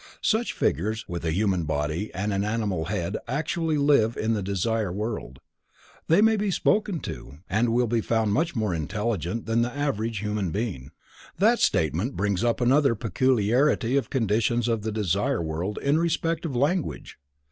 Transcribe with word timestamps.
Such 0.23 0.53
figures 0.53 1.07
with 1.07 1.23
a 1.23 1.29
human 1.31 1.65
body 1.65 2.11
and 2.15 2.33
an 2.33 2.43
animal 2.43 2.85
head 2.85 3.17
actually 3.27 3.77
live 3.77 4.17
in 4.17 4.33
the 4.33 4.41
desire 4.41 4.91
world. 4.91 5.37
They 6.07 6.23
may 6.23 6.37
be 6.37 6.49
spoken 6.49 7.01
to, 7.01 7.37
and 7.47 7.69
will 7.69 7.85
be 7.85 8.01
found 8.01 8.33
much 8.33 8.55
more 8.55 8.73
intelligent 8.73 9.45
than 9.45 9.61
the 9.61 9.71
average 9.77 10.17
human 10.17 10.49
being. 10.49 10.89
That 11.37 11.59
statement 11.59 12.17
brings 12.17 12.43
up 12.43 12.61
another 12.61 12.95
peculiarity 12.95 13.95
of 13.95 14.09
conditions 14.09 14.67
in 14.67 14.81
the 14.81 14.91
Desire 14.91 15.39
World 15.43 15.77
in 15.83 15.99
respect 15.99 16.45
of 16.47 16.55
language. 16.55 17.19